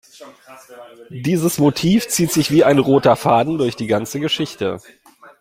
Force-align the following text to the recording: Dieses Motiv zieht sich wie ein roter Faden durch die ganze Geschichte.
Dieses 1.11 1.59
Motiv 1.59 2.07
zieht 2.07 2.31
sich 2.31 2.49
wie 2.49 2.63
ein 2.63 2.79
roter 2.79 3.15
Faden 3.15 3.59
durch 3.59 3.75
die 3.75 3.85
ganze 3.85 4.19
Geschichte. 4.19 4.81